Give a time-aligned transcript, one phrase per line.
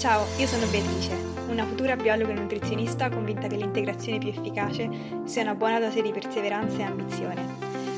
[0.00, 1.12] Ciao, io sono Beatrice,
[1.50, 4.88] una futura biologa e nutrizionista convinta che l'integrazione più efficace
[5.24, 7.46] sia una buona dose di perseveranza e ambizione.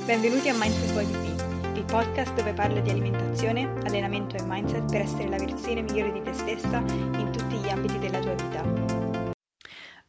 [0.04, 5.02] Benvenuti a Mindful Body Be, il podcast dove parlo di alimentazione, allenamento e mindset per
[5.02, 9.30] essere la versione migliore di te stessa in tutti gli ambiti della tua vita.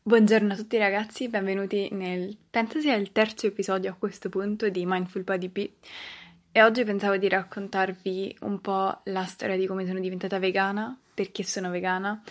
[0.01, 4.83] Buongiorno a tutti ragazzi, benvenuti nel, penso sia il terzo episodio a questo punto di
[4.87, 5.69] Mindful Body Be.
[6.55, 11.41] E oggi pensavo di raccontarvi un po' la storia di come sono diventata vegana, perché
[11.41, 12.21] sono vegana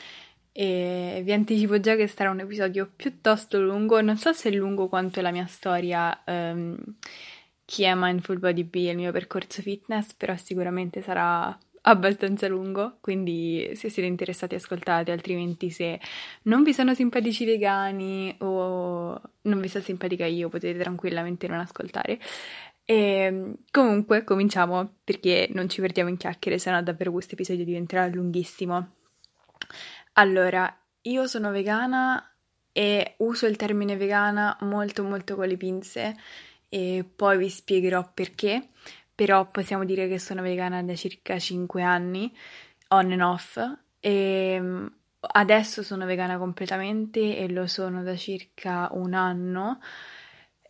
[0.52, 4.86] e vi anticipo già che sarà un episodio piuttosto lungo, non so se è lungo
[4.86, 6.78] quanto la mia storia, um,
[7.64, 12.98] chi è Mindful Body B e il mio percorso fitness, però sicuramente sarà abbastanza lungo,
[13.00, 15.98] quindi se siete interessati ascoltate, altrimenti se
[16.42, 22.20] non vi sono simpatici vegani o non vi sta simpatica io potete tranquillamente non ascoltare.
[22.84, 27.64] E ehm, comunque cominciamo perché non ci perdiamo in chiacchiere, se no davvero questo episodio
[27.64, 28.94] diventerà lunghissimo.
[30.14, 32.26] Allora, io sono vegana
[32.72, 36.16] e uso il termine vegana molto molto con le pinze
[36.68, 38.68] e poi vi spiegherò perché,
[39.14, 42.34] però possiamo dire che sono vegana da circa 5 anni,
[42.88, 43.56] on and off,
[44.00, 44.10] e
[44.54, 49.80] ehm, adesso sono vegana completamente e lo sono da circa un anno.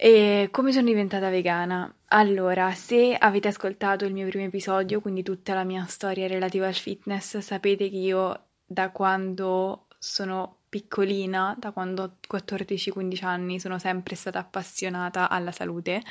[0.04, 1.88] E come sono diventata vegana?
[2.08, 6.74] Allora, se avete ascoltato il mio primo episodio, quindi tutta la mia storia relativa al
[6.74, 14.16] fitness, sapete che io da quando sono piccolina, da quando ho 14-15 anni, sono sempre
[14.16, 16.02] stata appassionata alla salute.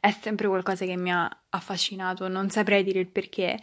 [0.00, 3.60] È sempre qualcosa che mi ha affascinato, non saprei dire il perché.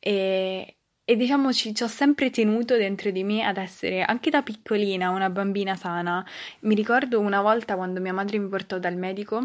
[0.00, 0.79] E,
[1.10, 5.28] e diciamo ci, ho sempre tenuto dentro di me ad essere anche da piccolina una
[5.28, 6.24] bambina sana.
[6.60, 9.44] Mi ricordo una volta quando mia madre mi portò dal medico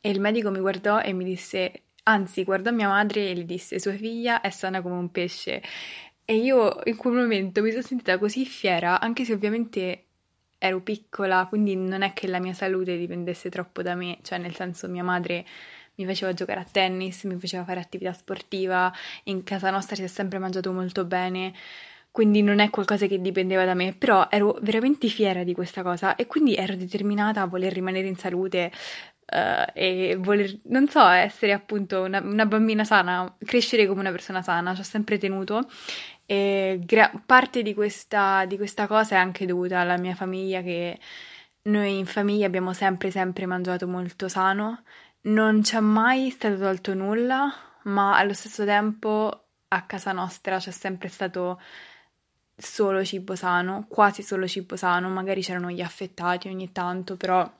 [0.00, 3.78] e il medico mi guardò e mi disse, anzi guardò mia madre e le disse
[3.78, 5.62] sua figlia è sana come un pesce.
[6.24, 10.06] E io in quel momento mi sono sentita così fiera, anche se ovviamente
[10.58, 14.56] ero piccola, quindi non è che la mia salute dipendesse troppo da me, cioè nel
[14.56, 15.46] senso mia madre
[15.96, 18.92] mi faceva giocare a tennis, mi faceva fare attività sportiva,
[19.24, 21.52] in casa nostra si è sempre mangiato molto bene,
[22.10, 26.14] quindi non è qualcosa che dipendeva da me, però ero veramente fiera di questa cosa
[26.14, 28.70] e quindi ero determinata a voler rimanere in salute
[29.32, 34.42] uh, e voler, non so, essere appunto una, una, bambina sana, crescere come una persona
[34.42, 35.68] sana, ci ho sempre tenuto
[36.26, 40.98] e gra- parte di questa, di questa cosa è anche dovuta alla mia famiglia che
[41.62, 44.82] noi in famiglia abbiamo sempre sempre mangiato molto sano
[45.24, 47.52] non c'è mai stato tolto nulla,
[47.84, 51.60] ma allo stesso tempo a casa nostra c'è sempre stato
[52.56, 57.50] solo cibo sano, quasi solo cibo sano, magari c'erano gli affettati ogni tanto, però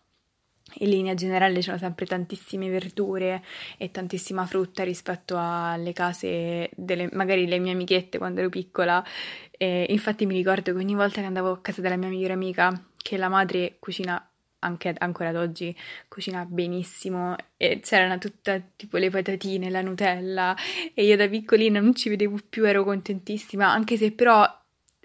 [0.79, 3.43] in linea generale c'erano sempre tantissime verdure
[3.77, 9.05] e tantissima frutta rispetto alle case delle magari le mie amichette quando ero piccola.
[9.51, 12.89] E infatti mi ricordo che ogni volta che andavo a casa della mia migliore amica,
[12.97, 14.27] che la madre cucina
[14.65, 15.75] anche ancora ad oggi
[16.09, 20.57] cucina benissimo e c'erano tutte tipo le patatine, la Nutella
[20.95, 24.45] e io da piccolina non ci vedevo più, ero contentissima, anche se però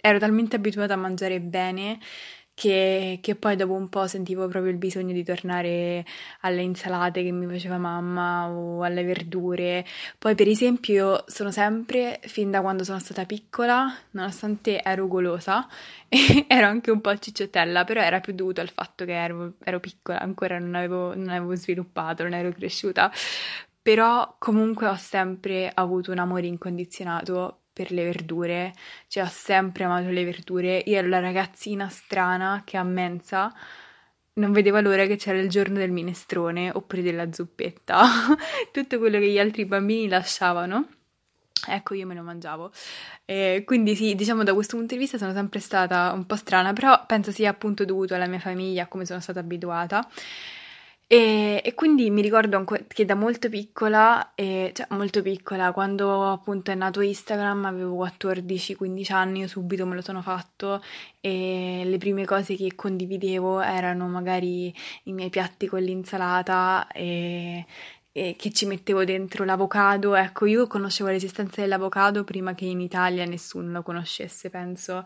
[0.02, 2.00] ero talmente abituata a mangiare bene
[2.60, 6.06] che, che, poi dopo un po' sentivo proprio il bisogno di tornare
[6.42, 9.86] alle insalate che mi faceva mamma o alle verdure.
[10.18, 15.66] Poi, per esempio, io sono sempre, fin da quando sono stata piccola, nonostante ero golosa,
[16.10, 20.20] ero anche un po' cicciottella, però era più dovuto al fatto che ero, ero piccola,
[20.20, 23.10] ancora non avevo, non avevo sviluppato, non ero cresciuta.
[23.82, 28.74] Però comunque ho sempre avuto un amore incondizionato per le verdure,
[29.08, 30.84] cioè ho sempre amato le verdure.
[30.86, 33.54] Io ero la ragazzina strana che a mensa
[34.34, 38.04] non vedeva l'ora che c'era il giorno del minestrone oppure della zuppetta,
[38.74, 40.88] tutto quello che gli altri bambini lasciavano.
[41.70, 42.70] Ecco, io me lo mangiavo.
[43.24, 46.74] E quindi sì, diciamo da questo punto di vista sono sempre stata un po' strana,
[46.74, 50.06] però penso sia appunto dovuto alla mia famiglia, a come sono stata abituata.
[51.12, 56.70] E, e, quindi mi ricordo che da molto piccola, eh, cioè molto piccola, quando appunto
[56.70, 60.84] è nato Instagram, avevo 14-15 anni, io subito me lo sono fatto
[61.20, 64.72] e le prime cose che condividevo erano magari
[65.06, 67.66] i miei piatti con l'insalata e,
[68.12, 70.16] e che ci mettevo dentro l'avocado.
[70.16, 75.04] Ecco, io conoscevo l'esistenza dell'avocado prima che in Italia nessuno lo conoscesse, penso.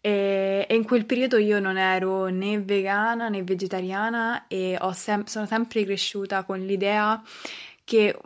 [0.00, 5.46] E, e in quel periodo io non ero né vegana né vegetariana e sem- sono
[5.46, 7.22] sempre cresciuta con l'idea
[7.84, 8.18] che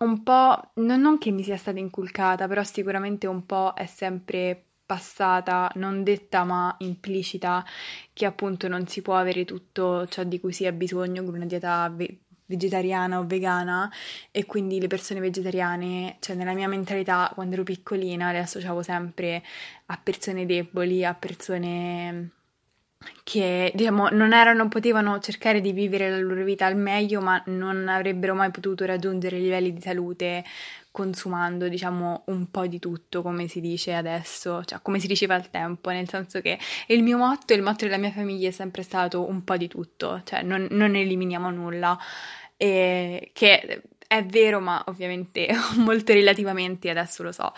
[0.00, 4.66] un po', non, non che mi sia stata inculcata, però sicuramente un po' è sempre
[4.84, 7.64] passata, non detta ma implicita,
[8.12, 11.46] che appunto non si può avere tutto ciò di cui si ha bisogno con una
[11.46, 13.90] dieta ve- vegetariana o vegana
[14.30, 19.42] e quindi le persone vegetariane, cioè nella mia mentalità quando ero piccolina le associavo sempre
[19.86, 22.30] a persone deboli, a persone
[23.24, 27.88] che diciamo non erano, potevano cercare di vivere la loro vita al meglio, ma non
[27.88, 30.44] avrebbero mai potuto raggiungere livelli di salute
[30.92, 35.50] consumando, diciamo, un po' di tutto, come si dice adesso, cioè come si diceva al
[35.50, 36.58] tempo, nel senso che
[36.88, 40.20] il mio motto il motto della mia famiglia è sempre stato un po' di tutto,
[40.24, 41.98] cioè non, non eliminiamo nulla,
[42.56, 45.48] e che è vero, ma ovviamente
[45.78, 47.52] molto relativamente adesso lo so.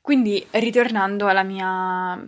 [0.00, 2.22] Quindi, ritornando alla mia,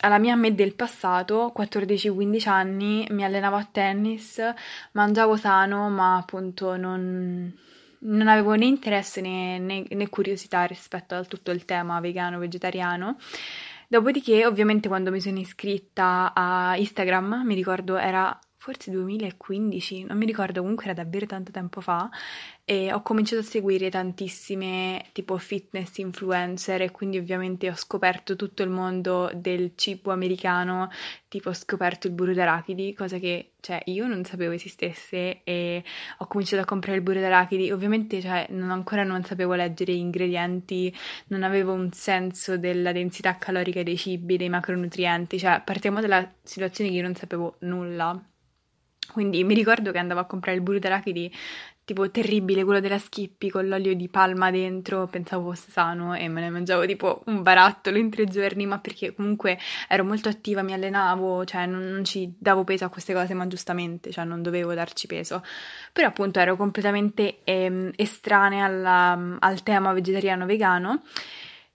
[0.00, 4.40] alla mia me del passato, 14-15 anni, mi allenavo a tennis,
[4.92, 7.52] mangiavo sano, ma appunto non,
[8.00, 13.16] non avevo né interesse né, né, né, curiosità rispetto a tutto il tema vegano, vegetariano.
[13.88, 20.26] Dopodiché, ovviamente, quando mi sono iscritta a Instagram, mi ricordo era forse 2015, non mi
[20.26, 22.10] ricordo, comunque era davvero tanto tempo fa,
[22.66, 28.62] e ho cominciato a seguire tantissime tipo fitness influencer e quindi ovviamente ho scoperto tutto
[28.62, 30.90] il mondo del cibo americano,
[31.28, 35.82] tipo ho scoperto il burro d'arachidi, cosa che cioè, io non sapevo esistesse e
[36.18, 39.96] ho cominciato a comprare il burro d'arachidi, ovviamente cioè, non, ancora non sapevo leggere gli
[39.96, 40.94] ingredienti,
[41.28, 46.90] non avevo un senso della densità calorica dei cibi, dei macronutrienti, cioè partiamo dalla situazione
[46.90, 48.22] che io non sapevo nulla.
[49.12, 50.78] Quindi mi ricordo che andavo a comprare il burro
[51.88, 56.42] tipo terribile, quello della Schippi con l'olio di palma dentro, pensavo fosse sano e me
[56.42, 59.58] ne mangiavo tipo un barattolo in tre giorni, ma perché comunque
[59.88, 63.46] ero molto attiva, mi allenavo, cioè non, non ci davo peso a queste cose, ma
[63.46, 65.42] giustamente, cioè non dovevo darci peso.
[65.90, 71.00] Però appunto ero completamente ehm, estranea alla, al tema vegetariano-vegano.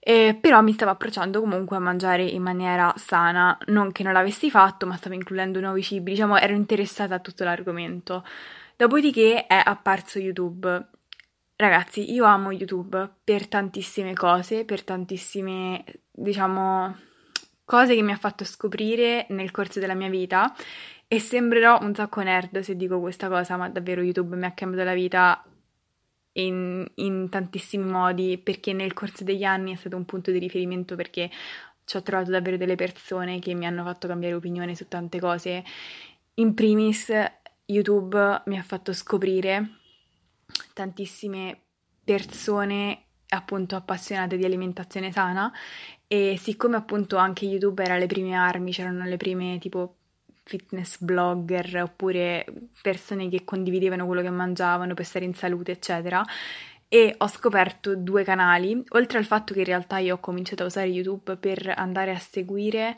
[0.05, 4.49] Eh, però mi stavo approcciando comunque a mangiare in maniera sana, non che non l'avessi
[4.51, 8.25] fatto, ma stavo includendo nuovi cibi, diciamo ero interessata a tutto l'argomento.
[8.75, 10.87] Dopodiché è apparso YouTube.
[11.55, 16.97] Ragazzi, io amo YouTube per tantissime cose, per tantissime, diciamo,
[17.63, 20.53] cose che mi ha fatto scoprire nel corso della mia vita
[21.07, 24.83] e sembrerò un sacco nerd se dico questa cosa, ma davvero YouTube mi ha cambiato
[24.83, 25.45] la vita
[26.33, 30.95] in, in tantissimi modi perché nel corso degli anni è stato un punto di riferimento
[30.95, 31.29] perché
[31.85, 35.63] ci ho trovato davvero delle persone che mi hanno fatto cambiare opinione su tante cose.
[36.35, 37.11] In primis
[37.65, 39.77] YouTube mi ha fatto scoprire
[40.73, 41.59] tantissime
[42.03, 45.51] persone appunto appassionate di alimentazione sana
[46.07, 49.95] e siccome appunto anche YouTube era le prime armi, c'erano le prime tipo
[50.43, 52.45] fitness blogger oppure
[52.81, 56.23] persone che condividevano quello che mangiavano per stare in salute, eccetera.
[56.87, 60.67] E ho scoperto due canali, oltre al fatto che in realtà io ho cominciato a
[60.67, 62.95] usare YouTube per andare a seguire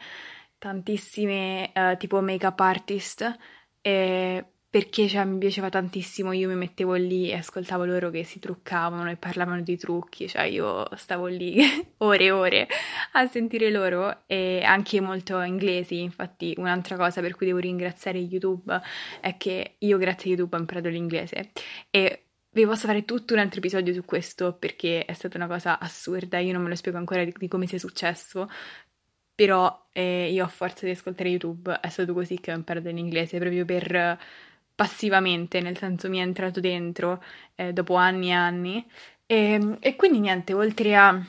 [0.57, 3.37] tantissime uh, tipo make-up artist
[3.81, 4.45] e
[4.75, 9.09] perché cioè, mi piaceva tantissimo, io mi mettevo lì e ascoltavo loro che si truccavano
[9.09, 11.61] e parlavano di trucchi, cioè io stavo lì
[11.99, 12.67] ore e ore
[13.13, 18.81] a sentire loro e anche molto inglesi, infatti un'altra cosa per cui devo ringraziare YouTube
[19.21, 21.51] è che io grazie a YouTube ho imparato l'inglese.
[21.89, 25.79] E vi posso fare tutto un altro episodio su questo perché è stata una cosa
[25.79, 28.49] assurda, io non me lo spiego ancora di, di come sia successo,
[29.33, 33.39] però eh, io a forza di ascoltare YouTube è stato così che ho imparato l'inglese
[33.39, 34.19] proprio per
[34.75, 37.23] passivamente, nel senso mi è entrato dentro
[37.55, 38.85] eh, dopo anni e anni.
[39.25, 41.19] E, ehm, e quindi niente, oltre a,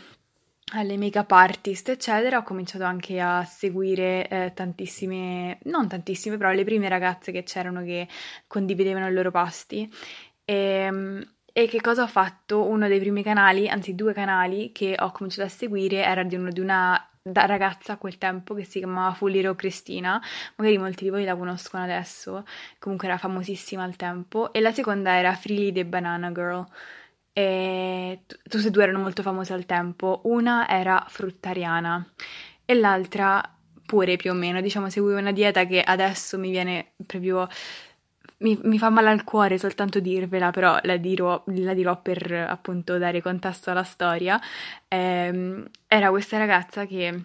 [0.75, 6.65] alle make-up artist, eccetera, ho cominciato anche a seguire eh, tantissime, non tantissime, però le
[6.65, 8.09] prime ragazze che c'erano che
[8.47, 9.91] condividevano i loro pasti.
[10.45, 12.65] E, ehm, e che cosa ho fatto?
[12.65, 16.51] Uno dei primi canali, anzi due canali che ho cominciato a seguire era di, uno,
[16.51, 20.23] di una da ragazza a quel tempo che si chiamava Fuliro Cristina,
[20.57, 22.45] magari molti di voi la conoscono adesso,
[22.79, 26.65] comunque era famosissima al tempo, e la seconda era Freely the Banana Girl.
[27.33, 32.07] E tutte e due erano molto famose al tempo, una era fruttariana
[32.65, 33.43] e l'altra
[33.85, 37.49] pure più o meno, diciamo seguiva una dieta che adesso mi viene proprio
[38.39, 42.99] mi, mi, fa male al cuore soltanto dirvela, però la dirò, la dirò per appunto
[42.99, 44.41] dare contesto alla storia.
[44.89, 47.23] Eh, era questa ragazza che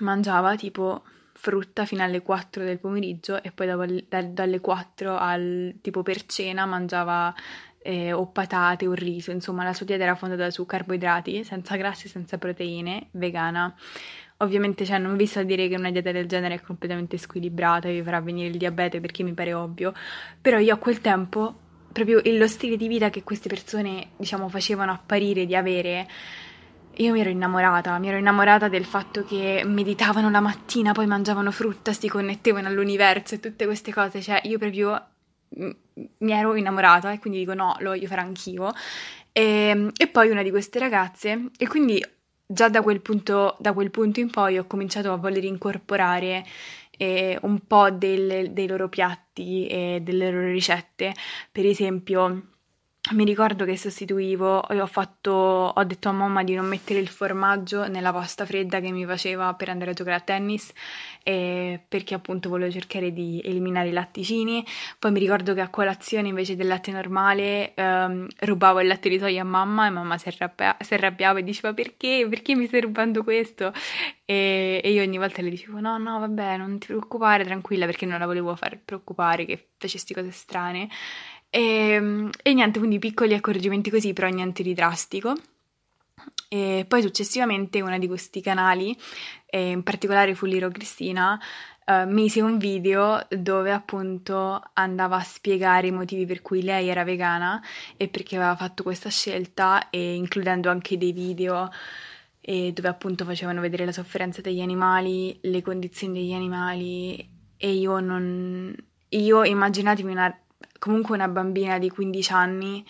[0.00, 5.76] mangiava tipo frutta fino alle 4 del pomeriggio e poi dopo, da, dalle 4 al
[5.80, 7.32] tipo per cena mangiava
[7.80, 12.08] eh, o patate o riso, insomma la sua dieta era fondata su carboidrati, senza grassi,
[12.08, 13.74] senza proteine, vegana.
[14.40, 17.88] Ovviamente, cioè, non vi sto a dire che una dieta del genere è completamente squilibrata
[17.88, 19.92] e vi farà venire il diabete perché mi pare ovvio,
[20.40, 21.52] però io a quel tempo,
[21.92, 26.06] proprio lo stile di vita che queste persone, diciamo, facevano apparire di avere,
[26.94, 31.50] io mi ero innamorata, mi ero innamorata del fatto che meditavano la mattina, poi mangiavano
[31.50, 35.04] frutta, si connettevano all'universo e tutte queste cose, cioè io proprio
[36.18, 38.72] mi ero innamorata e quindi dico no, lo voglio fare anch'io.
[39.32, 42.04] E, ehm, e poi una di queste ragazze, e quindi
[42.50, 46.44] già da quel punto, da quel punto in poi ho cominciato a voler incorporare
[46.96, 51.14] eh, un po' del, dei loro piatti e delle loro ricette.
[51.52, 52.57] Per esempio,
[53.12, 57.08] mi ricordo che sostituivo e ho fatto, ho detto a mamma di non mettere il
[57.08, 60.72] formaggio nella pasta fredda che mi faceva per andare a giocare a tennis,
[61.22, 64.64] eh, perché appunto volevo cercare di eliminare i latticini.
[64.98, 69.18] Poi mi ricordo che a colazione invece del latte normale ehm, rubavo il latte di
[69.18, 72.26] soia a mamma e mamma si, arrabbia- si arrabbiava e diceva perché?
[72.28, 73.72] Perché mi stai rubando questo?
[74.24, 78.04] E, e io ogni volta le dicevo no, no, vabbè, non ti preoccupare, tranquilla, perché
[78.06, 80.88] non la volevo far preoccupare che facessi cose strane.
[81.50, 85.34] E, ehm, e niente, quindi piccoli accorgimenti così, però niente di drastico.
[86.48, 88.96] E poi successivamente una di questi canali,
[89.50, 91.38] in particolare Fulliro Cristina,
[91.86, 97.04] uh, mise un video dove appunto andava a spiegare i motivi per cui lei era
[97.04, 97.62] vegana
[97.96, 101.70] e perché aveva fatto questa scelta e includendo anche dei video
[102.48, 107.28] dove appunto facevano vedere la sofferenza degli animali, le condizioni degli animali
[107.58, 108.74] e io non...
[109.10, 110.34] Io immaginatevi una
[110.78, 112.84] comunque una bambina di 15 anni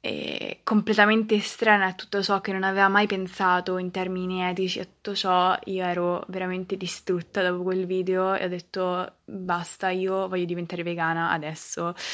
[0.00, 4.84] eh, completamente estranea a tutto ciò che non aveva mai pensato in termini etici a
[4.84, 10.44] tutto ciò, io ero veramente distrutta dopo quel video e ho detto basta, io voglio
[10.44, 11.94] diventare vegana adesso.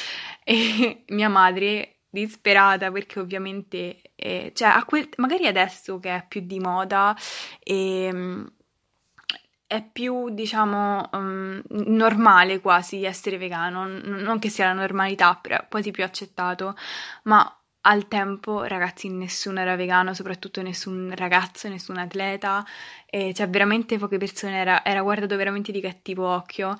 [0.46, 6.60] E mia madre disperata perché ovviamente, eh, cioè, quel, magari adesso che è più di
[6.60, 7.16] moda
[7.62, 8.52] e ehm,
[9.74, 15.90] è più, diciamo, um, normale quasi essere vegano, non che sia la normalità, però quasi
[15.90, 16.76] più accettato,
[17.24, 22.64] ma al tempo, ragazzi, nessuno era vegano, soprattutto nessun ragazzo, nessun atleta,
[23.06, 26.76] e cioè veramente poche persone era, era guardato veramente di cattivo occhio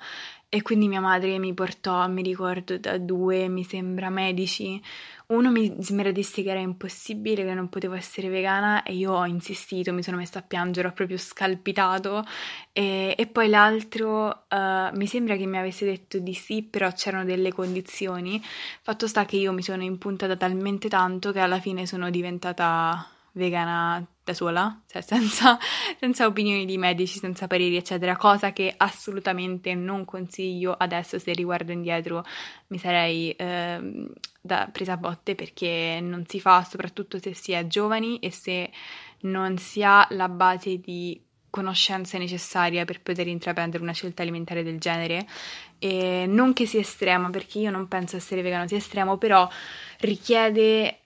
[0.49, 4.81] e quindi mia madre mi portò, mi ricordo, da due, mi sembra, medici
[5.27, 5.75] uno mi,
[6.11, 10.17] disse che era impossibile, che non potevo essere vegana e io ho insistito, mi sono
[10.17, 12.23] messa a piangere, ho proprio scalpitato
[12.71, 17.23] e, e poi l'altro uh, mi sembra che mi avesse detto di sì, però c'erano
[17.25, 18.41] delle condizioni.
[18.81, 24.05] Fatto sta che io mi sono impuntata talmente tanto che alla fine sono diventata vegana
[24.25, 25.57] da sola, cioè senza,
[25.99, 31.71] senza, opinioni di medici, senza pareri, eccetera, cosa che assolutamente non consiglio adesso se riguardo
[31.71, 32.25] indietro
[32.67, 34.09] mi sarei eh,
[34.41, 38.71] da, presa a botte perché non si fa, soprattutto se si è giovani e se
[39.21, 44.79] non si ha la base di conoscenze necessarie per poter intraprendere una scelta alimentare del
[44.79, 45.25] genere.
[45.77, 49.47] E non che sia estrema, perché io non penso essere vegano sia estremo, però
[49.99, 51.04] richiede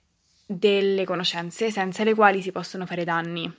[0.51, 3.53] delle conoscenze senza le quali si possono fare danni.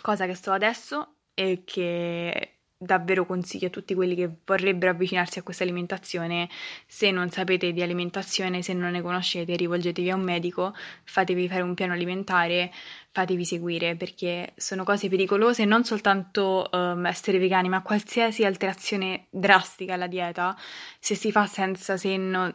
[0.00, 5.42] Cosa che sto adesso e che davvero consiglio a tutti quelli che vorrebbero avvicinarsi a
[5.42, 6.48] questa alimentazione.
[6.86, 11.62] Se non sapete di alimentazione, se non ne conoscete, rivolgetevi a un medico, fatevi fare
[11.62, 12.70] un piano alimentare,
[13.10, 19.94] fatevi seguire perché sono cose pericolose non soltanto um, essere vegani, ma qualsiasi alterazione drastica
[19.94, 20.56] alla dieta,
[21.00, 22.54] se si fa senza senno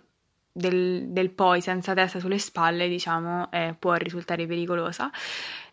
[0.52, 5.10] del, del poi senza testa sulle spalle, diciamo, eh, può risultare pericolosa.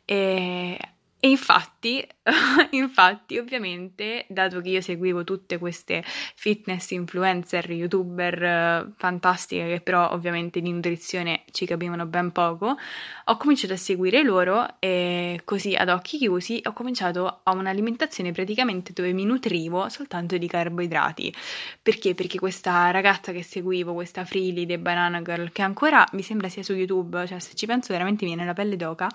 [0.05, 0.79] E
[1.21, 2.07] e infatti,
[2.71, 10.13] infatti, ovviamente, dato che io seguivo tutte queste fitness influencer, youtuber eh, fantastiche che però
[10.13, 12.77] ovviamente di nutrizione ci capivano ben poco,
[13.25, 18.93] ho cominciato a seguire loro e così ad occhi chiusi ho cominciato a un'alimentazione praticamente
[18.93, 21.35] dove mi nutrivo soltanto di carboidrati.
[21.83, 22.15] Perché?
[22.15, 26.63] Perché questa ragazza che seguivo, questa Freely The Banana Girl, che ancora mi sembra sia
[26.63, 29.09] su YouTube, cioè se ci penso veramente viene la pelle d'oca,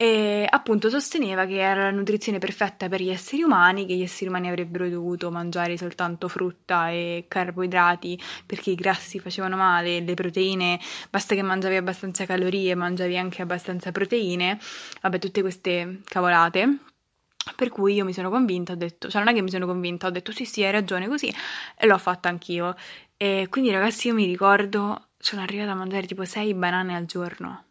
[0.00, 4.30] e appunto sosteneva che era la nutrizione perfetta per gli esseri umani, che gli esseri
[4.30, 10.78] umani avrebbero dovuto mangiare soltanto frutta e carboidrati perché i grassi facevano male, le proteine,
[11.10, 14.60] basta che mangiavi abbastanza calorie, mangiavi anche abbastanza proteine,
[15.02, 16.78] vabbè tutte queste cavolate.
[17.56, 20.06] Per cui io mi sono convinta, ho detto, cioè non è che mi sono convinta,
[20.06, 21.34] ho detto sì sì hai ragione così
[21.76, 22.76] e l'ho fatta anch'io.
[23.16, 27.67] E quindi ragazzi io mi ricordo, sono arrivata a mangiare tipo 6 banane al giorno.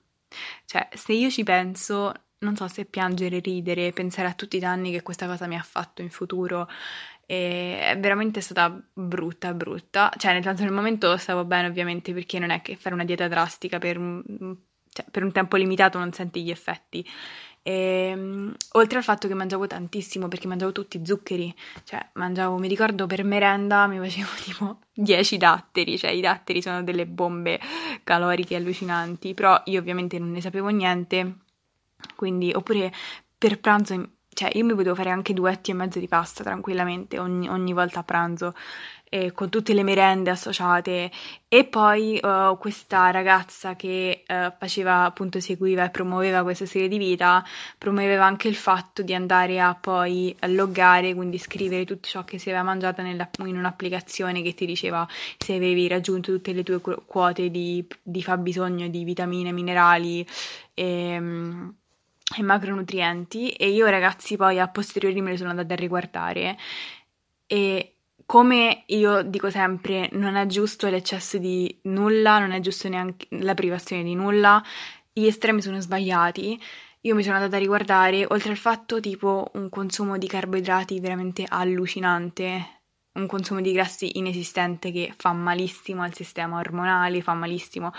[0.65, 4.91] Cioè, se io ci penso, non so se piangere, ridere, pensare a tutti i danni
[4.91, 6.67] che questa cosa mi ha fatto in futuro.
[7.25, 10.11] E è veramente stata brutta, brutta.
[10.17, 13.27] Cioè, nel senso, nel momento stavo bene, ovviamente, perché non è che fare una dieta
[13.27, 14.23] drastica per un,
[14.89, 17.05] cioè, per un tempo limitato non senti gli effetti.
[17.67, 22.69] E, ehm, oltre al fatto che mangiavo tantissimo perché mangiavo tutti zuccheri, cioè mangiavo, mi
[22.69, 27.59] ricordo per merenda mi facevo tipo 10 datteri, cioè i datteri sono delle bombe
[28.05, 31.39] caloriche allucinanti, però io ovviamente non ne sapevo niente,
[32.15, 32.93] quindi oppure
[33.37, 37.49] per pranzo cioè io mi potevo fare anche duetti e mezzo di pasta tranquillamente ogni,
[37.49, 38.53] ogni volta a pranzo
[39.09, 41.11] eh, con tutte le merende associate.
[41.47, 46.97] E poi uh, questa ragazza che uh, faceva appunto seguiva e promuoveva questa serie di
[46.97, 47.41] vita
[47.77, 52.49] promuoveva anche il fatto di andare a poi loggare quindi scrivere tutto ciò che si
[52.49, 57.87] aveva mangiato in un'applicazione che ti diceva se avevi raggiunto tutte le tue quote di,
[58.03, 60.27] di fabbisogno di vitamine, minerali
[60.73, 61.75] e, ehm,
[62.37, 63.51] e macronutrienti.
[63.51, 66.57] E io ragazzi poi a posteriori me le sono andate a riguardare.
[67.47, 67.96] E
[68.27, 73.53] come io dico sempre, non è giusto l'eccesso di nulla, non è giusto neanche la
[73.53, 74.61] privazione di nulla,
[75.13, 76.61] gli estremi sono sbagliati.
[77.01, 81.45] Io mi sono andata a riguardare, oltre al fatto tipo un consumo di carboidrati veramente
[81.47, 82.81] allucinante,
[83.13, 87.93] un consumo di grassi inesistente che fa malissimo al sistema ormonale, fa malissimo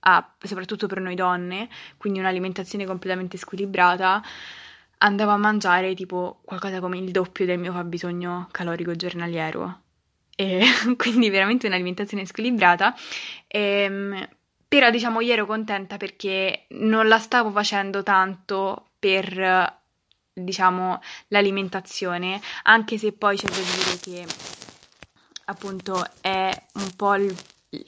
[0.00, 1.68] a, soprattutto per noi donne,
[1.98, 4.22] quindi un'alimentazione completamente squilibrata
[4.98, 9.80] andavo a mangiare tipo qualcosa come il doppio del mio fabbisogno calorico giornaliero.
[10.36, 10.64] E
[10.96, 12.94] quindi veramente un'alimentazione squilibrata.
[13.46, 14.28] E, ehm,
[14.68, 19.74] però diciamo io ero contenta perché non la stavo facendo tanto per
[20.32, 24.26] diciamo l'alimentazione, anche se poi c'è da dire che
[25.46, 27.34] appunto è un po' il,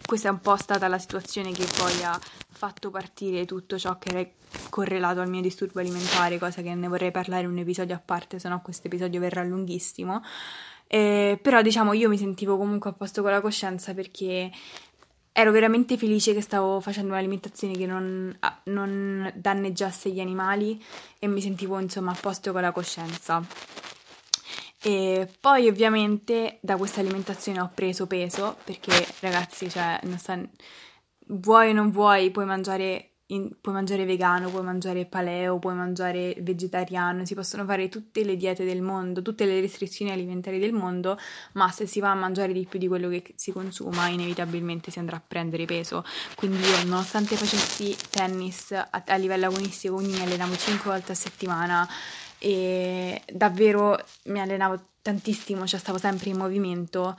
[0.04, 2.18] questa è un po' stata la situazione che poi ha
[2.50, 4.28] fatto partire tutto ciò che era
[4.68, 8.38] correlato al mio disturbo alimentare, cosa che ne vorrei parlare in un episodio a parte,
[8.38, 10.22] se no questo episodio verrà lunghissimo.
[10.86, 14.50] Eh, però diciamo io mi sentivo comunque a posto con la coscienza perché
[15.32, 20.82] ero veramente felice che stavo facendo un'alimentazione che non, non danneggiasse gli animali
[21.18, 23.44] e mi sentivo insomma a posto con la coscienza.
[24.80, 30.38] E poi ovviamente da questa alimentazione ho preso peso perché ragazzi, cioè, non sta
[31.28, 36.36] vuoi o non vuoi, puoi mangiare, in, puoi mangiare vegano, puoi mangiare paleo, puoi mangiare
[36.40, 41.18] vegetariano, si possono fare tutte le diete del mondo, tutte le restrizioni alimentari del mondo,
[41.54, 44.98] ma se si va a mangiare di più di quello che si consuma, inevitabilmente si
[44.98, 46.04] andrà a prendere peso.
[46.34, 51.16] Quindi io, nonostante facessi tennis a, a livello agonistico, quindi mi allenavo 5 volte a
[51.16, 51.88] settimana
[52.38, 57.16] e davvero mi allenavo tantissimo, cioè stavo sempre in movimento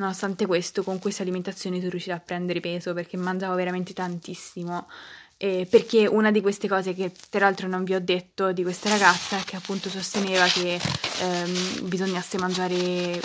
[0.00, 4.88] Nonostante questo, con questa alimentazione sono riuscita a prendere peso perché mangiavo veramente tantissimo.
[5.36, 8.88] Eh, perché una di queste cose che tra l'altro non vi ho detto di questa
[8.88, 10.78] ragazza è che appunto sosteneva che
[11.20, 13.20] ehm, bisognasse mangiare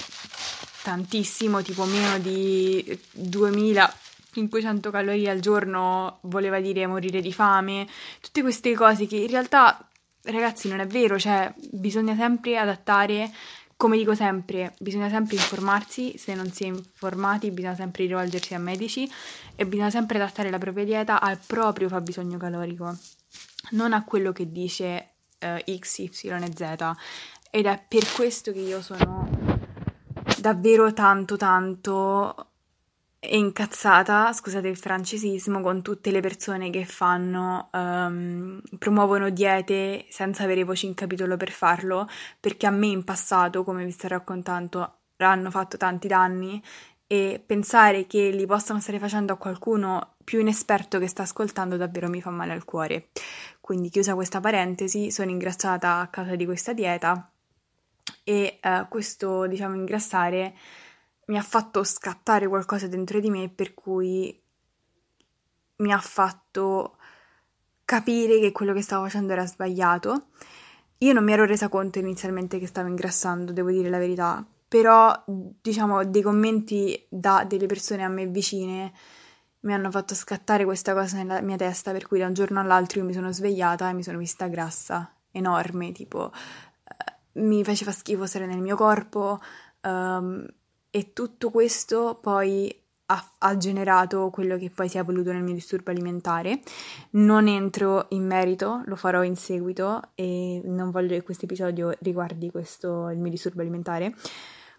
[0.81, 7.87] tantissimo, tipo meno di 2500 calorie al giorno voleva dire morire di fame,
[8.19, 9.85] tutte queste cose che in realtà
[10.25, 13.31] ragazzi non è vero, cioè bisogna sempre adattare
[13.77, 18.59] come dico sempre, bisogna sempre informarsi, se non si è informati bisogna sempre rivolgersi a
[18.59, 19.09] medici
[19.53, 22.97] e bisogna sempre adattare la propria dieta al proprio fabbisogno calorico,
[23.71, 26.91] non a quello che dice eh, X, Y e Z.
[27.51, 29.29] Ed è per questo che io sono
[30.39, 32.54] davvero tanto tanto
[33.27, 40.43] e incazzata, scusate il francesismo, con tutte le persone che fanno, um, promuovono diete senza
[40.43, 42.07] avere voci in capitolo per farlo,
[42.39, 46.61] perché a me in passato, come vi sto raccontando, hanno fatto tanti danni
[47.07, 52.09] e pensare che li possano stare facendo a qualcuno più inesperto che sta ascoltando davvero
[52.09, 53.09] mi fa male al cuore.
[53.61, 57.29] Quindi chiusa questa parentesi, sono ingrassata a causa di questa dieta
[58.23, 60.55] e uh, questo, diciamo, ingrassare
[61.25, 64.41] mi ha fatto scattare qualcosa dentro di me per cui
[65.77, 66.97] mi ha fatto
[67.83, 70.27] capire che quello che stavo facendo era sbagliato.
[70.99, 75.23] Io non mi ero resa conto inizialmente che stavo ingrassando, devo dire la verità, però
[75.27, 78.93] diciamo dei commenti da delle persone a me vicine
[79.61, 82.99] mi hanno fatto scattare questa cosa nella mia testa, per cui da un giorno all'altro
[82.99, 88.25] io mi sono svegliata e mi sono vista grassa, enorme, tipo eh, mi faceva schifo
[88.27, 89.39] stare nel mio corpo,
[89.81, 90.45] um,
[90.95, 92.73] e tutto questo poi
[93.07, 96.61] ha, ha, generato quello che poi si è evoluto nel mio disturbo alimentare.
[97.11, 102.49] Non entro in merito, lo farò in seguito e non voglio che questo episodio riguardi
[102.49, 104.15] questo, il mio disturbo alimentare.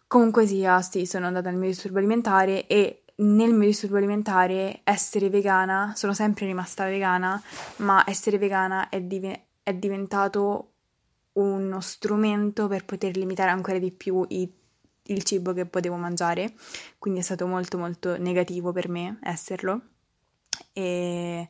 [0.06, 5.28] Comunque sia, sì, sono andata nel mio disturbo alimentare e nel mio disturbo alimentare essere
[5.28, 7.38] vegana, sono sempre rimasta vegana,
[7.76, 10.70] ma essere vegana è, div- è diventato
[11.32, 14.50] uno strumento per poter limitare ancora di più i
[15.06, 16.54] il cibo che potevo mangiare,
[16.98, 19.80] quindi è stato molto molto negativo per me esserlo
[20.72, 21.48] e,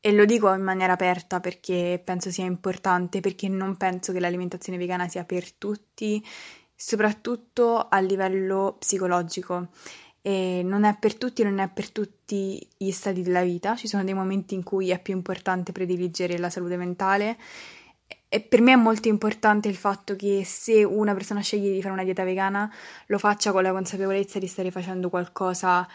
[0.00, 4.78] e lo dico in maniera aperta perché penso sia importante, perché non penso che l'alimentazione
[4.78, 6.24] vegana sia per tutti,
[6.74, 9.68] soprattutto a livello psicologico.
[10.26, 14.04] E non è per tutti, non è per tutti gli stati della vita, ci sono
[14.04, 17.36] dei momenti in cui è più importante prediligere la salute mentale
[18.34, 21.94] e per me è molto importante il fatto che se una persona sceglie di fare
[21.94, 22.68] una dieta vegana,
[23.06, 25.86] lo faccia con la consapevolezza di stare facendo qualcosa,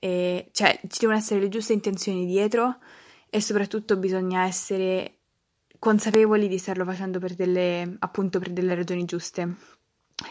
[0.00, 2.78] eh, cioè ci devono essere le giuste intenzioni dietro
[3.28, 5.18] e soprattutto bisogna essere
[5.78, 9.54] consapevoli di starlo facendo per delle, appunto per delle ragioni giuste.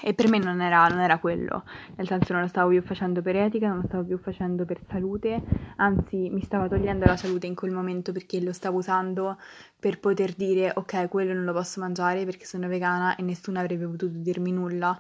[0.02, 1.64] E per me non era, non era, quello,
[1.96, 4.80] nel senso non lo stavo più facendo per etica, non lo stavo più facendo per
[4.88, 5.42] salute,
[5.78, 9.38] anzi mi stava togliendo la salute in quel momento perché lo stavo usando
[9.80, 13.86] per poter dire ok, quello non lo posso mangiare perché sono vegana e nessuno avrebbe
[13.86, 14.98] potuto dirmi nulla,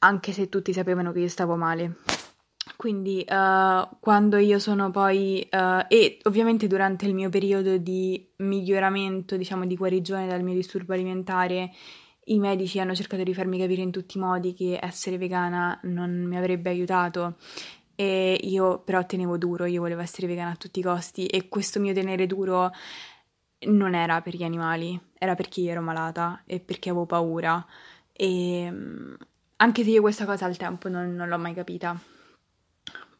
[0.00, 1.96] anche se tutti sapevano che io stavo male.
[2.76, 9.36] Quindi uh, quando io sono poi, uh, e ovviamente durante il mio periodo di miglioramento,
[9.36, 11.72] diciamo di guarigione dal mio disturbo alimentare,
[12.28, 16.24] i medici hanno cercato di farmi capire in tutti i modi che essere vegana non
[16.24, 17.36] mi avrebbe aiutato
[17.94, 21.80] e io però tenevo duro, io volevo essere vegana a tutti i costi e questo
[21.80, 22.70] mio tenere duro
[23.60, 27.64] non era per gli animali, era perché io ero malata e perché avevo paura
[28.12, 28.72] e
[29.56, 32.00] anche se io questa cosa al tempo non, non l'ho mai capita.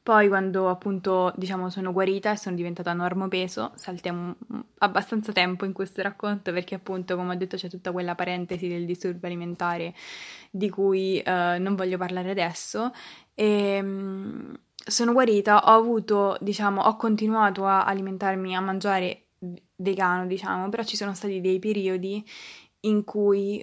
[0.09, 4.37] Poi quando appunto diciamo sono guarita e sono diventata normopeso, saltiamo
[4.79, 8.87] abbastanza tempo in questo racconto perché appunto come ho detto c'è tutta quella parentesi del
[8.87, 9.92] disturbo alimentare
[10.51, 12.90] di cui uh, non voglio parlare adesso.
[13.35, 19.25] E um, sono guarita, ho avuto diciamo ho continuato a alimentarmi, a mangiare
[19.77, 22.25] vegano diciamo, però ci sono stati dei periodi
[22.81, 23.62] in cui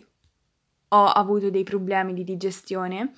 [0.90, 3.14] ho avuto dei problemi di digestione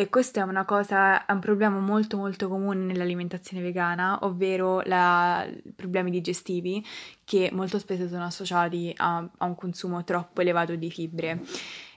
[0.00, 5.46] e questo è una cosa, è un problema molto molto comune nell'alimentazione vegana, ovvero la,
[5.76, 6.82] problemi digestivi
[7.22, 11.42] che molto spesso sono associati a, a, un consumo troppo elevato di fibre.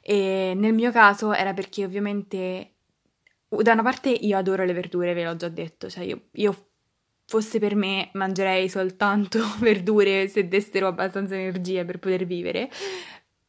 [0.01, 2.71] E nel mio caso era perché ovviamente
[3.47, 6.67] da una parte io adoro le verdure, ve l'ho già detto, cioè io, io
[7.25, 12.69] fosse per me mangerei soltanto verdure se dessero abbastanza energia per poter vivere,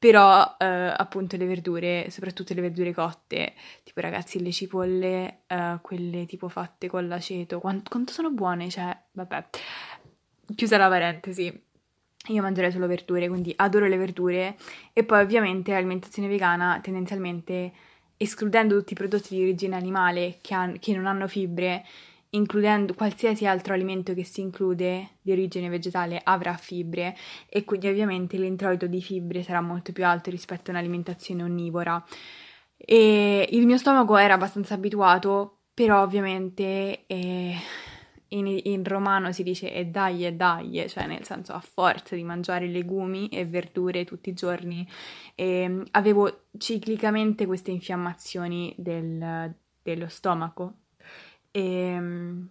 [0.05, 6.27] però eh, appunto le verdure, soprattutto le verdure cotte, tipo ragazzi le cipolle, eh, quelle
[6.27, 9.47] tipo fatte con l'aceto, quanto, quanto sono buone, cioè vabbè,
[10.55, 11.62] chiusa la parentesi.
[12.29, 14.57] Io mangerei solo verdure, quindi adoro le verdure
[14.93, 17.73] e poi ovviamente l'alimentazione vegana tendenzialmente
[18.19, 21.83] escludendo tutti i prodotti di origine animale che, han- che non hanno fibre
[22.35, 27.16] includendo qualsiasi altro alimento che si include di origine vegetale avrà fibre
[27.49, 32.05] e quindi ovviamente l'introito di fibre sarà molto più alto rispetto a un'alimentazione onnivora.
[32.77, 37.55] E il mio stomaco era abbastanza abituato, però ovviamente eh,
[38.29, 42.25] in, in, romano si dice e dai e dai, cioè nel senso a forza di
[42.25, 44.87] mangiare legumi e verdure tutti i giorni,
[45.37, 50.79] eh, avevo ciclicamente queste infiammazioni del, dello stomaco
[51.55, 52.49] e, ehm,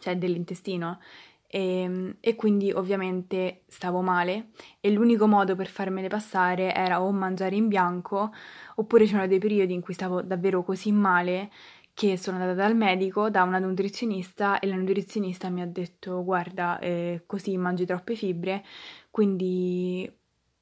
[0.00, 0.98] cioè dell'intestino.
[1.46, 4.48] E, ehm, e, quindi ovviamente stavo male
[4.80, 8.32] e l'unico modo per farmele passare era o mangiare in bianco
[8.76, 11.50] oppure c'erano dei periodi in cui stavo davvero così male
[11.94, 16.78] che sono andata dal medico, da una nutrizionista e la nutrizionista mi ha detto guarda
[16.78, 18.64] eh, così mangi troppe fibre
[19.10, 20.10] quindi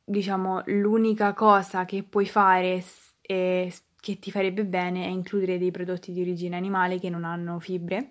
[0.04, 2.84] diciamo l'unica cosa che puoi fare
[3.20, 3.68] è
[4.00, 8.10] che ti farebbe bene è includere dei prodotti di origine animale che non hanno fibre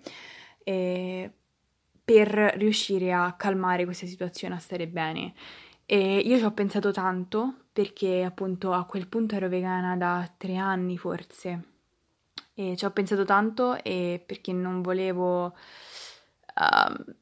[0.64, 1.30] eh,
[2.04, 5.34] per riuscire a calmare questa situazione, a stare bene.
[5.86, 10.56] E io ci ho pensato tanto perché appunto a quel punto ero vegana da tre
[10.56, 11.64] anni forse
[12.54, 15.56] e ci ho pensato tanto perché non volevo...
[16.54, 17.14] Uh,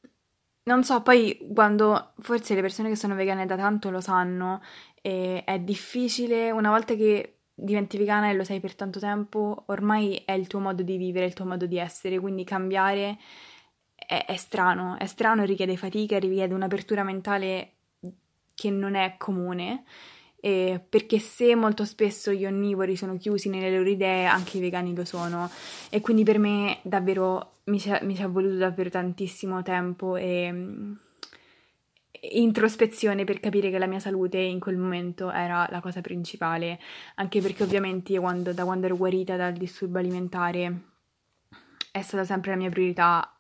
[0.65, 4.61] non so, poi quando forse le persone che sono vegane da tanto lo sanno,
[5.01, 10.33] è difficile una volta che diventi vegana e lo sei per tanto tempo, ormai è
[10.33, 13.19] il tuo modo di vivere, il tuo modo di essere, quindi cambiare
[13.95, 17.73] è, è strano, è strano, richiede fatica, richiede un'apertura mentale
[18.55, 19.85] che non è comune.
[20.41, 24.95] Eh, perché se molto spesso gli onnivori sono chiusi nelle loro idee, anche i vegani
[24.95, 25.51] lo sono.
[25.91, 30.97] E quindi per me davvero mi ci è voluto davvero tantissimo tempo e
[32.21, 36.79] introspezione per capire che la mia salute in quel momento era la cosa principale,
[37.17, 40.81] anche perché ovviamente io quando, da quando ero guarita dal disturbo alimentare
[41.91, 43.33] è stata sempre la mia priorità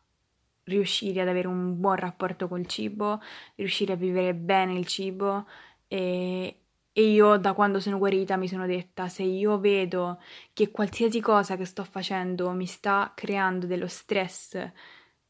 [0.65, 3.21] riuscire ad avere un buon rapporto col cibo,
[3.57, 5.47] riuscire a vivere bene il cibo.
[5.87, 6.61] E,
[6.93, 10.21] e io da quando sono guarita mi sono detta se io vedo
[10.53, 14.71] che qualsiasi cosa che sto facendo mi sta creando dello stress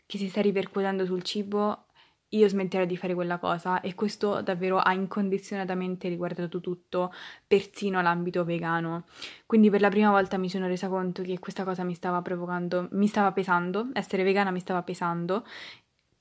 [0.07, 1.88] che si sta ripercuotendo sul cibo,
[2.31, 7.13] io smetterò di fare quella cosa e questo davvero ha incondizionatamente riguardato tutto,
[7.47, 9.05] persino l'ambito vegano.
[9.47, 12.89] Quindi per la prima volta mi sono resa conto che questa cosa mi stava provocando,
[12.93, 15.47] mi stava pesando, essere vegana mi stava pesando,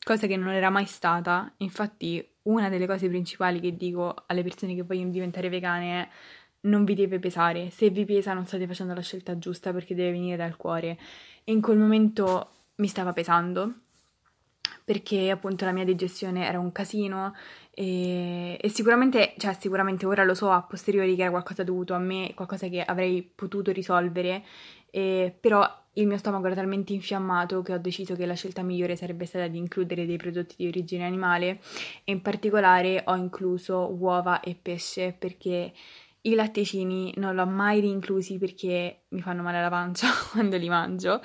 [0.01, 1.51] cosa che non era mai stata.
[1.57, 6.09] Infatti una delle cose principali che dico alle persone che vogliono diventare vegane è
[6.61, 10.11] non vi deve pesare, se vi pesa non state facendo la scelta giusta perché deve
[10.11, 10.97] venire dal cuore.
[11.43, 13.73] E in quel momento mi stava pesando
[14.87, 17.35] perché appunto la mia digestione era un casino
[17.71, 21.97] e, e, sicuramente, cioè sicuramente ora lo so a posteriori che era qualcosa dovuto a
[21.97, 24.45] me, qualcosa che avrei potuto risolvere,
[24.89, 28.95] e, però il mio stomaco era talmente infiammato che ho deciso che la scelta migliore
[28.95, 31.59] sarebbe stata di includere dei prodotti di origine animale.
[32.05, 35.73] E in particolare ho incluso uova e pesce perché
[36.27, 41.21] i latticini non l'ho mai rinclusi perché mi fanno male alla pancia quando li mangio,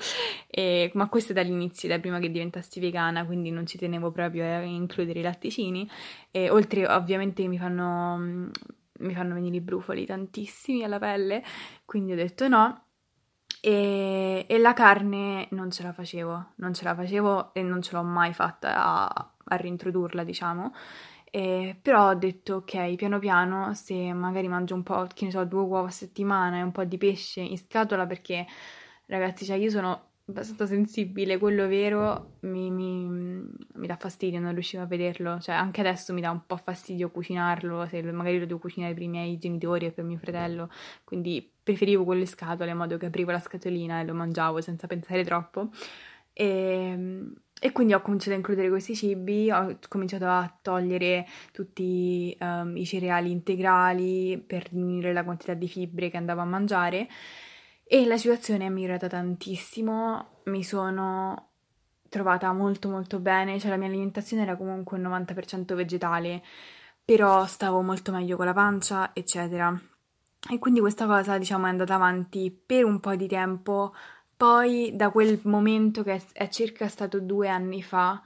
[0.47, 4.43] e, ma questo è dall'inizio, da prima che diventassi vegana, quindi non ci tenevo proprio
[4.45, 5.89] a includere i latticini.
[6.31, 8.49] E, oltre ovviamente mi fanno,
[8.99, 11.43] mi fanno venire i brufoli tantissimi alla pelle,
[11.85, 12.85] quindi ho detto no.
[13.61, 17.95] E, e, la carne non ce la facevo, non ce la facevo e non ce
[17.95, 20.73] l'ho mai fatta a, a reintrodurla, diciamo.
[21.35, 25.43] Eh, però ho detto ok, piano piano, se magari mangio un po', che ne so,
[25.45, 28.45] due uova a settimana e un po' di pesce in scatola, perché
[29.07, 34.83] ragazzi, cioè io sono abbastanza sensibile, quello vero mi, mi, mi, dà fastidio, non riuscivo
[34.83, 38.59] a vederlo, cioè anche adesso mi dà un po' fastidio cucinarlo, se magari lo devo
[38.59, 40.69] cucinare per i miei genitori e per mio fratello,
[41.03, 45.23] quindi preferivo quelle scatole in modo che aprivo la scatolina e lo mangiavo senza pensare
[45.23, 45.71] troppo.
[46.31, 52.35] E, ehm, e quindi ho cominciato a includere questi cibi, ho cominciato a togliere tutti
[52.41, 57.07] um, i cereali integrali per diminuire la quantità di fibre che andavo a mangiare
[57.85, 61.51] e la situazione è migliorata tantissimo, mi sono
[62.09, 66.43] trovata molto molto bene, cioè la mia alimentazione era comunque un 90% vegetale,
[67.05, 69.73] però stavo molto meglio con la pancia, eccetera.
[70.51, 73.93] E quindi questa cosa, diciamo, è andata avanti per un po' di tempo
[74.43, 78.21] poi da quel momento che è circa stato due anni fa,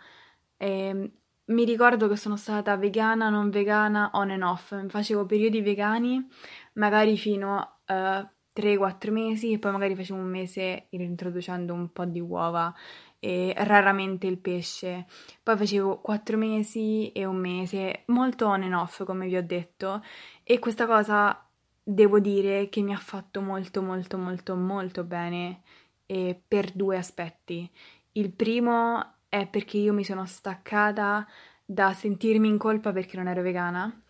[0.57, 1.11] eh,
[1.45, 4.73] mi ricordo che sono stata vegana, non vegana, on and off.
[4.87, 6.27] Facevo periodi vegani,
[6.73, 12.05] magari fino a uh, 3-4 mesi, e poi magari facevo un mese introducendo un po'
[12.05, 12.73] di uova
[13.19, 15.05] e raramente il pesce.
[15.43, 20.03] Poi facevo 4 mesi e un mese, molto on and off, come vi ho detto,
[20.41, 21.47] e questa cosa
[21.83, 25.61] devo dire che mi ha fatto molto molto molto molto bene
[26.07, 27.69] eh, per due aspetti.
[28.13, 31.27] Il primo è perché io mi sono staccata
[31.63, 34.01] da sentirmi in colpa perché non ero vegana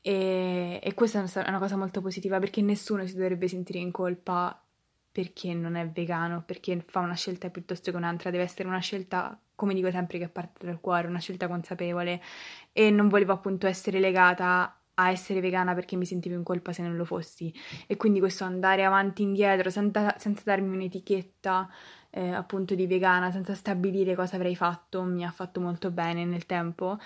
[0.00, 4.58] e, e questa è una cosa molto positiva perché nessuno si dovrebbe sentire in colpa
[5.12, 9.38] perché non è vegano, perché fa una scelta piuttosto che un'altra, deve essere una scelta,
[9.54, 12.20] come dico sempre, che parte dal cuore, una scelta consapevole
[12.72, 16.82] e non volevo appunto essere legata a essere vegana perché mi sentivo in colpa se
[16.82, 17.52] non lo fossi
[17.86, 21.68] e quindi questo andare avanti e indietro senza, senza darmi un'etichetta
[22.10, 26.46] eh, appunto di vegana, senza stabilire cosa avrei fatto, mi ha fatto molto bene nel
[26.46, 26.98] tempo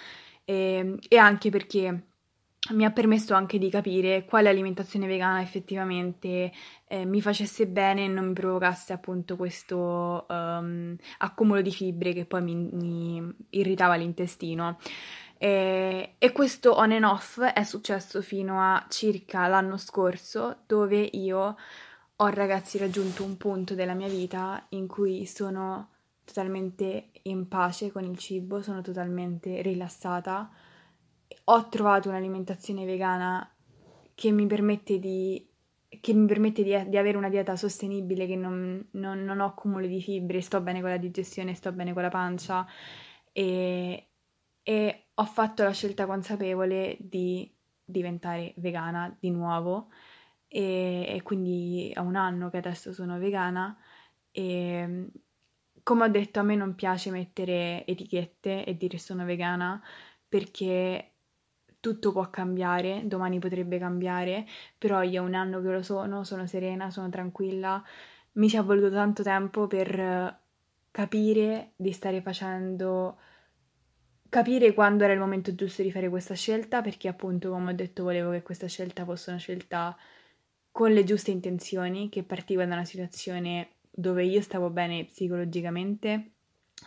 [0.44, 2.03] e, ehm, e anche perché
[2.70, 6.53] mi ha permesso anche di capire quale alimentazione vegana effettivamente
[6.87, 12.27] eh, mi facesse bene e non mi provocasse appunto questo um, accumulo di fibre che
[12.27, 14.79] poi mi, mi irritava l'intestino.
[15.40, 21.57] E, e, questo on and off è successo fino a circa l'anno scorso, dove io
[22.16, 25.90] ho ragazzi raggiunto un punto della mia vita in cui sono
[26.24, 30.51] totalmente in pace con il cibo, sono totalmente rilassata.
[31.44, 33.48] Ho trovato un'alimentazione vegana
[34.14, 35.46] che mi permette di,
[36.12, 40.03] mi permette di, di avere una dieta sostenibile, che non, non, non ho accumulo di
[40.03, 42.66] fibre, sto bene con la digestione, sto bene con la pancia
[43.33, 44.09] e,
[44.68, 47.50] e ho fatto la scelta consapevole di
[47.83, 49.88] diventare vegana di nuovo.
[50.46, 53.74] E, e quindi è un anno che adesso sono vegana.
[54.31, 55.09] E
[55.83, 59.83] come ho detto a me non piace mettere etichette e dire sono vegana
[60.28, 61.12] perché
[61.81, 66.90] tutto può cambiare, domani potrebbe cambiare, però io un anno che lo sono, sono serena,
[66.90, 67.83] sono tranquilla,
[68.33, 70.40] mi ci è voluto tanto tempo per
[70.90, 73.16] capire di stare facendo
[74.28, 78.02] capire quando era il momento giusto di fare questa scelta, perché appunto, come ho detto,
[78.02, 79.96] volevo che questa scelta fosse una scelta
[80.70, 86.32] con le giuste intenzioni, che partiva da una situazione dove io stavo bene psicologicamente,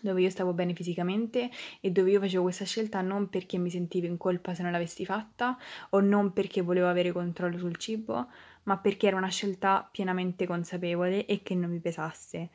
[0.01, 1.49] dove io stavo bene fisicamente
[1.81, 5.03] e dove io facevo questa scelta non perché mi sentivo in colpa se non l'avessi
[5.05, 5.57] fatta
[5.89, 8.29] o non perché volevo avere controllo sul cibo,
[8.63, 12.51] ma perché era una scelta pienamente consapevole e che non mi pesasse.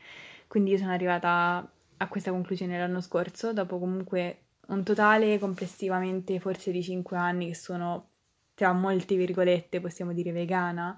[0.47, 6.71] Quindi io sono arrivata a questa conclusione l'anno scorso, dopo comunque un totale complessivamente forse
[6.73, 8.11] di 5 anni che sono
[8.55, 10.97] tra molte virgolette possiamo dire vegana.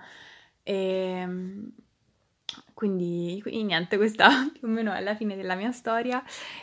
[0.62, 1.72] E ehm,
[2.74, 6.22] quindi, quindi niente questa più o meno è la fine della mia storia.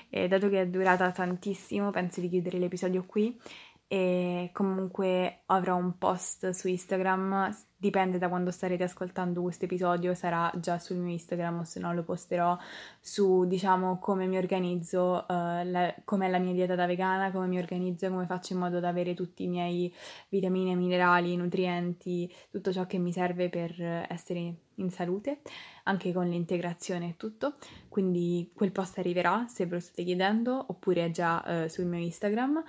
[0.09, 3.37] E dato che è durata tantissimo penso di chiudere l'episodio qui.
[3.87, 7.55] E e comunque avrò un post su Instagram,
[7.85, 11.93] dipende da quando starete ascoltando questo episodio, sarà già sul mio Instagram o se no
[11.93, 12.57] lo posterò
[12.99, 17.57] su diciamo come mi organizzo, uh, la, com'è la mia dieta da vegana, come mi
[17.57, 19.93] organizzo, come faccio in modo da avere tutti i miei
[20.29, 25.39] vitamine, minerali, nutrienti, tutto ciò che mi serve per essere in salute,
[25.83, 27.55] anche con l'integrazione e tutto.
[27.87, 31.99] Quindi quel post arriverà se ve lo state chiedendo oppure è già uh, sul mio
[31.99, 32.63] Instagram.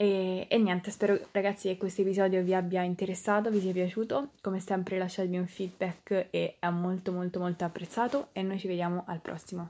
[0.00, 4.30] E, e, niente, spero ragazzi che questo episodio vi abbia interessato, vi sia piaciuto.
[4.40, 9.04] Come sempre lasciatemi un feedback e è molto molto molto apprezzato e noi ci vediamo
[9.06, 9.68] al prossimo.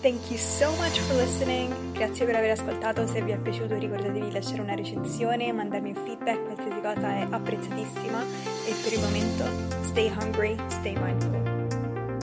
[0.00, 1.92] Thank you so much for listening.
[1.92, 3.06] Grazie per aver ascoltato.
[3.06, 7.26] Se vi è piaciuto ricordatevi di lasciare una recensione, mandarmi un feedback, qualsiasi cosa è
[7.28, 8.22] apprezzatissima.
[8.22, 9.44] E per il momento,
[9.82, 11.49] stay hungry, stay mindful.